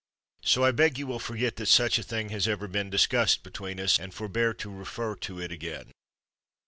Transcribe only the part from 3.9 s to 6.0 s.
and forbear to refer to it again.